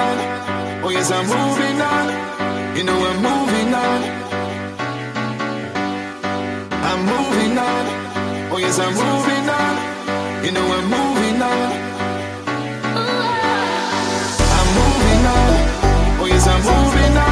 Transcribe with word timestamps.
on. 0.00 0.16
Oh 0.84 0.90
yes, 0.90 1.10
I'm 1.10 1.26
moving 1.36 1.78
on. 1.92 2.06
You 2.76 2.84
know 2.88 2.98
I'm 3.08 3.18
moving 3.28 3.70
on. 3.84 4.00
I'm 6.88 7.00
moving 7.12 7.54
on. 7.68 7.84
Oh 8.52 8.58
yes, 8.64 8.78
I'm 8.84 8.94
moving 9.04 9.46
on. 9.60 9.74
You 10.44 10.50
know 10.56 10.66
I'm 10.76 10.86
moving 10.96 11.38
on. 11.52 11.70
I'm 14.58 14.68
moving 14.80 15.22
on. 15.36 15.52
Oh 16.20 16.26
yes, 16.32 16.46
I'm 16.52 16.62
moving 16.70 17.16
on. 17.26 17.31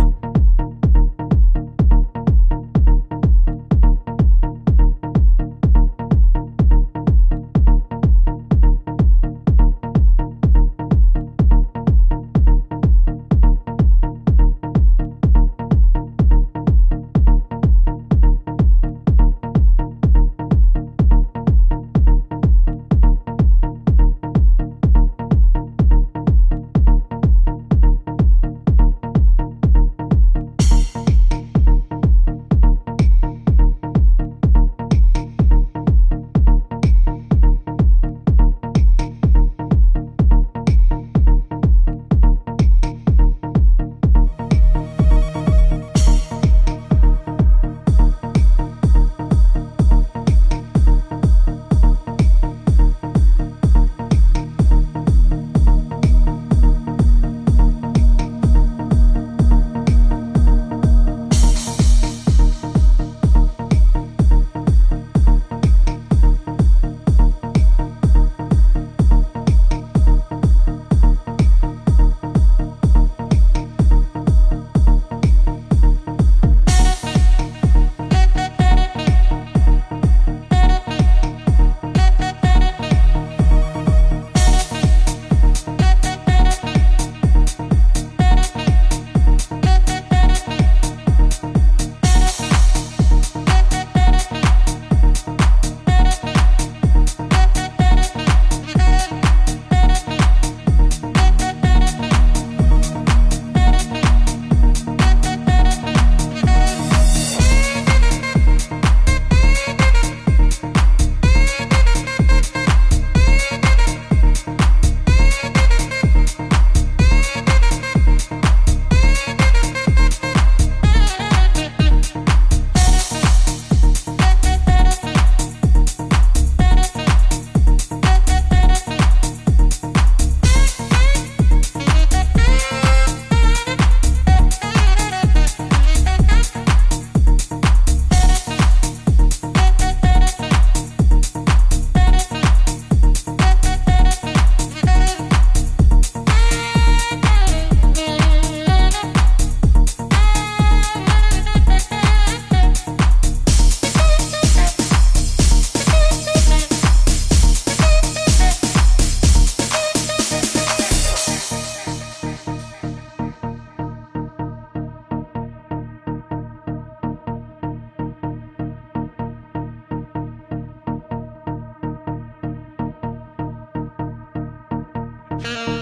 Bye. 175.43 175.80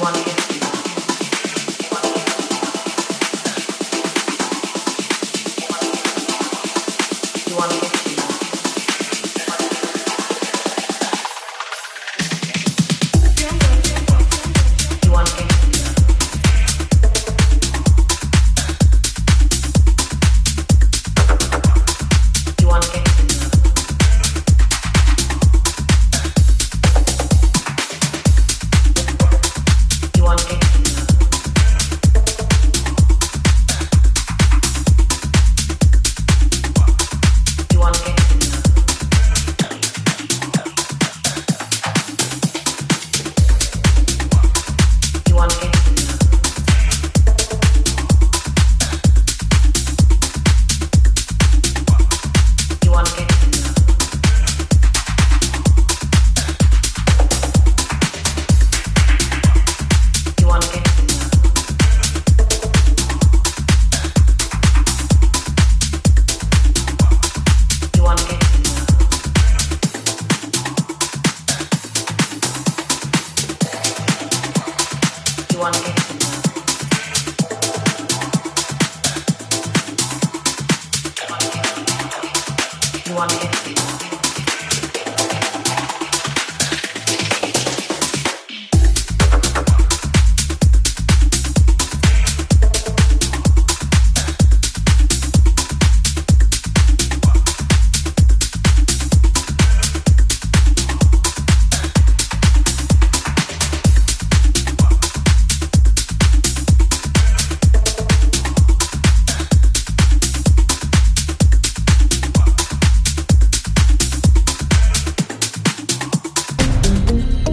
want 0.00 0.14
to 0.14 0.27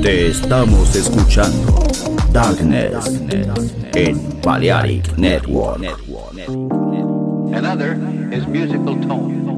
Te 0.06 0.28
estamos 0.28 0.96
escuchando 0.96 1.80
Darkness 2.32 3.20
en 3.96 4.40
Balearic 4.44 5.18
Network. 5.18 5.82
Another 7.52 7.98
is 8.32 8.46
musical 8.46 9.02
tone. 9.08 9.55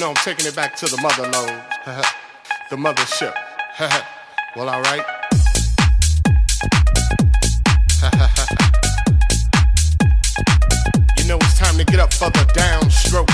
Know, 0.00 0.08
I'm 0.08 0.16
taking 0.16 0.46
it 0.46 0.56
back 0.56 0.74
to 0.76 0.86
the 0.86 0.96
mother 1.02 1.24
load. 1.24 1.62
the 2.70 2.76
mothership. 2.76 3.34
well, 4.56 4.70
alright. 4.70 5.04
you 11.18 11.24
know, 11.28 11.36
it's 11.36 11.58
time 11.58 11.76
to 11.76 11.84
get 11.84 12.00
up 12.00 12.14
for 12.14 12.30
the 12.30 12.46
downstroke. 12.56 13.28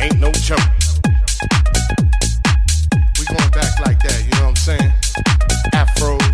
Ain't 0.00 0.18
no 0.18 0.32
joke. 0.32 0.58
We 3.20 3.26
going 3.26 3.50
back 3.52 3.78
like 3.86 4.02
that, 4.02 4.20
you 4.24 4.32
know 4.40 4.46
what 4.46 4.48
I'm 4.48 4.56
saying? 4.56 4.92
Afros, 5.74 6.33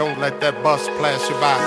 Don't 0.00 0.18
let 0.18 0.40
that 0.40 0.62
bus 0.62 0.88
pass 0.96 1.28
you 1.28 1.36
by. 1.44 1.58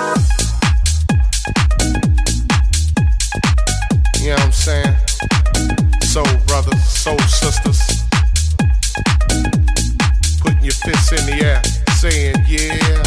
You 4.18 4.30
know 4.30 4.34
what 4.34 4.42
I'm 4.42 4.50
saying? 4.50 4.96
Soul 6.02 6.26
brothers, 6.44 6.82
soul 6.84 7.18
sisters. 7.20 7.78
Putting 10.40 10.64
your 10.64 10.74
fists 10.82 11.12
in 11.12 11.24
the 11.30 11.38
air, 11.46 11.62
saying 11.94 12.34
yeah. 12.48 13.04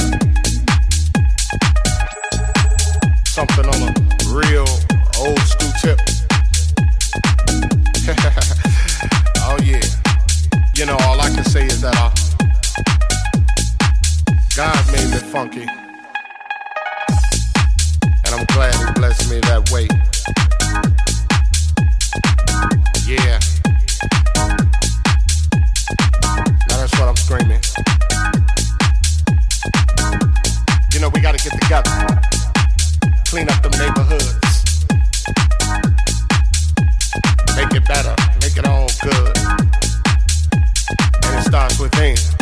Something 3.26 3.68
on 3.68 3.82
a 3.84 3.94
real 4.32 4.66
old 5.20 5.44
school 5.44 5.74
tip. 5.82 6.00
oh 9.44 9.58
yeah. 9.62 9.84
You 10.74 10.86
know, 10.86 10.96
all 11.02 11.20
I 11.20 11.30
can 11.36 11.44
say 11.44 11.66
is 11.66 11.82
that 11.82 11.98
uh, 11.98 12.17
God 14.58 14.92
made 14.92 15.12
me 15.12 15.18
funky. 15.20 15.62
And 18.26 18.34
I'm 18.34 18.44
glad 18.56 18.74
he 18.74 18.92
blessed 18.94 19.30
me 19.30 19.40
that 19.42 19.70
way. 19.70 19.88
Yeah. 23.06 23.38
Now 26.70 26.78
that's 26.80 27.00
what 27.00 27.08
I'm 27.08 27.16
screaming. 27.18 27.62
You 30.92 31.02
know, 31.02 31.10
we 31.10 31.22
gotta 31.22 31.38
get 31.38 31.54
together. 31.62 31.92
Clean 33.28 33.48
up 33.48 33.62
them 33.62 33.74
neighborhoods. 33.78 34.86
Make 37.56 37.76
it 37.76 37.86
better. 37.86 38.16
Make 38.42 38.58
it 38.58 38.66
all 38.66 38.90
good. 39.04 39.38
And 41.26 41.38
it 41.38 41.44
starts 41.44 41.80
within. 41.80 42.37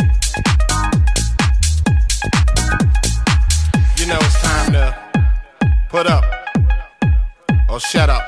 You 4.06 4.12
know, 4.12 4.18
it's 4.20 4.40
time 4.40 4.72
to 4.72 4.96
put 5.88 6.06
up 6.06 6.22
or 7.68 7.80
shut 7.80 8.08
up. 8.08 8.22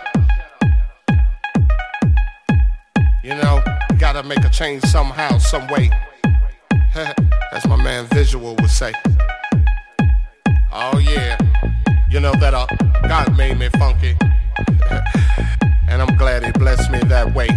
You 3.23 3.37
know, 3.37 3.63
gotta 3.97 4.25
make 4.25 4.41
a 4.41 4.49
change 4.51 4.83
somehow, 4.83 5.39
some 5.39 5.69
way. 5.69 5.89
As 7.53 7.65
my 7.69 7.77
man 7.77 8.07
Visual 8.07 8.57
would 8.57 8.71
say. 8.71 8.93
Oh 10.73 10.99
yeah, 10.99 11.39
you 12.11 12.19
know 12.19 12.33
that 12.41 12.55
uh, 12.55 12.67
God 13.07 13.37
made 13.37 13.57
me 13.57 13.69
funky, 13.79 14.17
and 15.89 16.03
I'm 16.03 16.17
glad 16.17 16.45
He 16.45 16.51
blessed 16.51 16.91
me 16.91 16.99
that 17.05 17.33
way. 17.37 17.51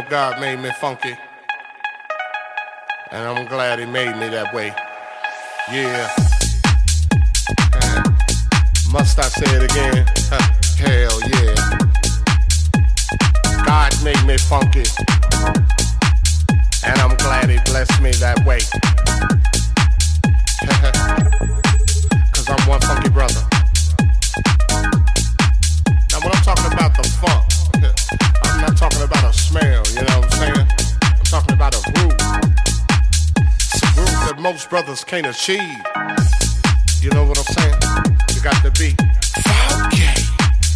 Know, 0.00 0.08
God 0.10 0.40
made 0.40 0.58
me 0.58 0.70
funky. 0.80 1.16
And 3.10 3.26
I'm 3.26 3.46
glad 3.46 3.78
He 3.78 3.86
made 3.86 4.14
me 4.16 4.28
that 4.28 4.52
way. 4.52 4.74
Yeah. 5.72 6.10
Must 8.92 9.18
I 9.18 9.22
say 9.22 9.56
it 9.56 9.62
again? 9.62 10.04
Hell 10.76 11.18
yeah. 11.32 11.54
God 13.64 14.04
made 14.04 14.22
me 14.26 14.36
funky. 14.36 14.84
And 16.84 17.00
I'm 17.00 17.16
glad 17.16 17.48
He 17.48 17.58
blessed 17.70 18.02
me 18.02 18.10
that 18.12 18.44
way. 18.44 18.60
Cause 22.32 22.48
I'm 22.48 22.68
one 22.68 22.80
funky 22.82 23.08
brother. 23.08 23.55
Can't 35.04 35.26
achieve. 35.26 35.60
You 37.02 37.10
know 37.10 37.24
what 37.24 37.36
I'm 37.36 37.44
saying? 37.44 37.74
You 38.34 38.40
got 38.40 38.56
to 38.62 38.70
be 38.78 38.94
funky 39.42 40.06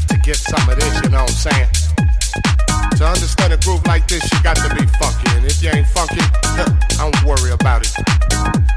to 0.08 0.18
get 0.22 0.36
some 0.36 0.68
of 0.68 0.76
this, 0.78 1.00
you 1.02 1.10
know 1.10 1.22
what 1.22 1.30
I'm 1.30 1.52
saying? 1.52 1.68
To 2.96 3.06
understand 3.06 3.52
a 3.52 3.56
groove 3.58 3.86
like 3.86 4.06
this, 4.08 4.22
you 4.32 4.42
got 4.42 4.56
to 4.56 4.74
be 4.74 4.84
funky. 4.98 5.30
And 5.36 5.44
if 5.46 5.62
you 5.62 5.70
ain't 5.70 5.86
funky, 5.86 6.20
I 6.20 7.10
don't 7.10 7.24
worry 7.24 7.52
about 7.52 7.86
it. 7.86 8.69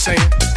Saying? 0.00 0.49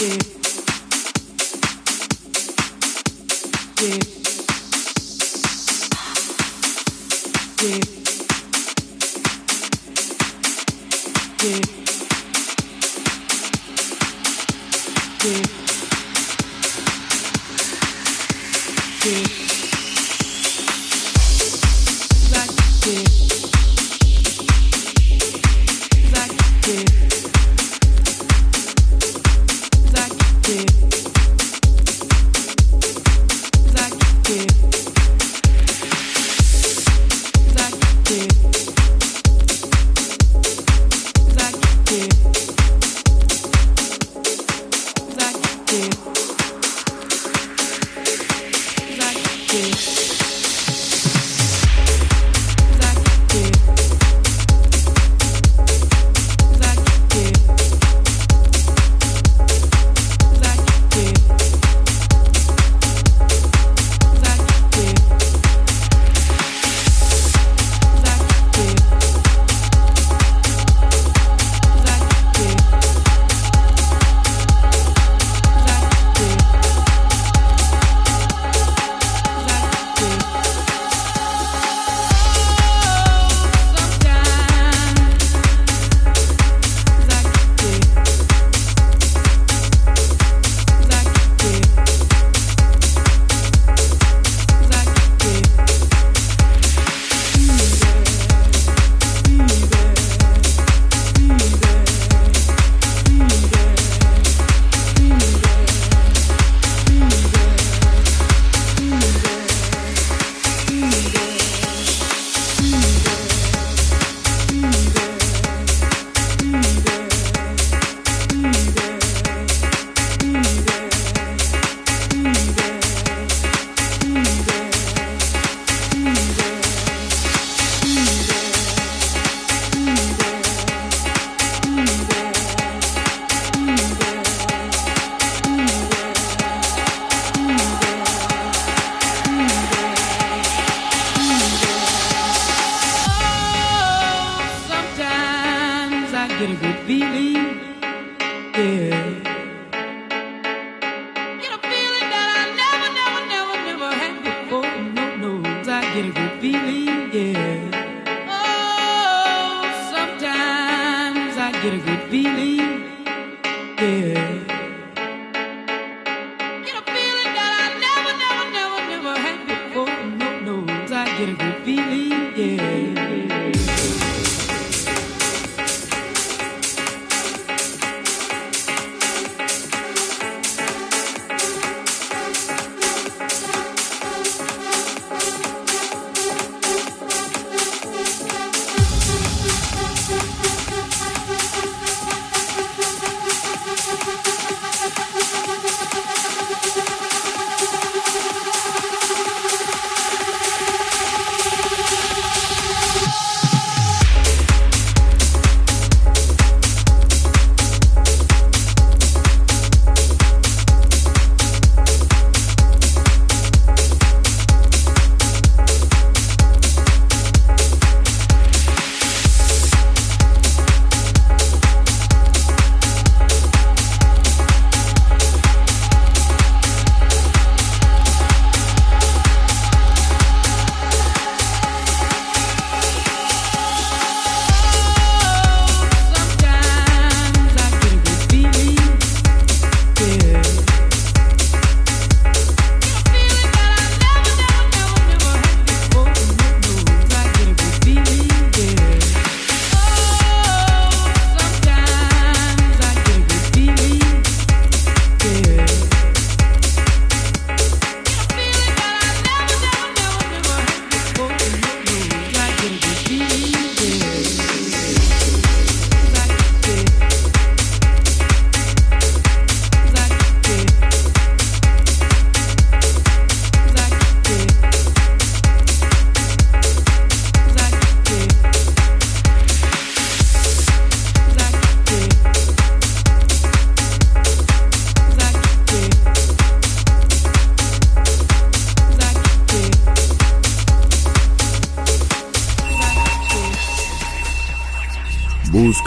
you. 0.00 0.37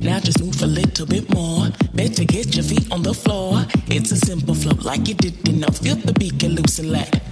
Now 0.00 0.20
just 0.20 0.40
move 0.40 0.60
a 0.62 0.66
little 0.66 1.06
bit 1.06 1.32
more. 1.32 1.68
Better 1.94 2.24
get 2.24 2.54
your 2.54 2.64
feet 2.64 2.90
on 2.90 3.02
the 3.02 3.14
floor. 3.14 3.64
It's 3.88 4.10
a 4.12 4.16
simple 4.16 4.54
flow, 4.54 4.76
like 4.82 5.08
you 5.08 5.14
didn't 5.14 5.60
know. 5.60 5.68
Feel 5.68 5.96
the 5.96 6.12
beat 6.12 6.38
get 6.38 6.50
loose 6.52 6.78
and 6.78 6.90
let 6.90 7.31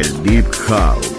el 0.00 0.22
Deep 0.22 0.50
House. 0.68 1.10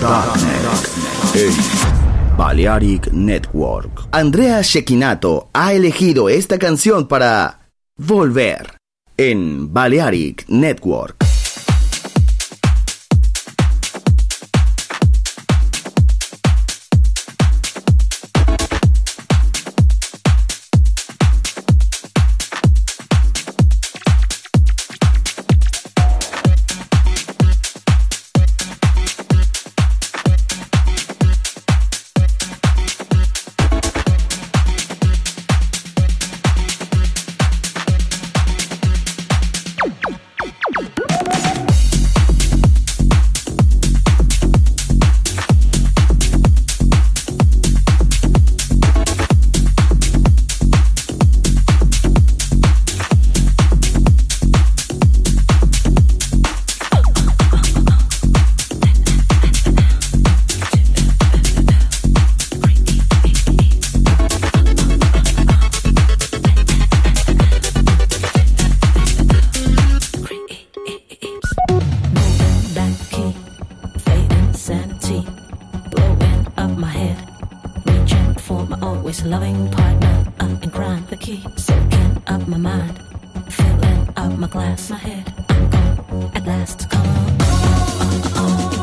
Darknet. 0.00 1.34
En 1.34 2.36
Balearic 2.38 3.12
Network. 3.12 4.08
Andrea 4.12 4.62
Shekinato 4.62 5.50
ha 5.52 5.74
elegido 5.74 6.30
esta 6.30 6.58
canción 6.58 7.06
para 7.06 7.68
volver 7.98 8.78
en 9.18 9.72
Balearic 9.72 10.46
Network. 10.48 11.17
Up 84.32 84.38
my 84.38 84.46
glass, 84.46 84.90
my 84.90 84.96
head. 84.96 85.32
At 86.34 86.44
last. 86.44 86.90
Come 86.90 88.46
on. 88.46 88.77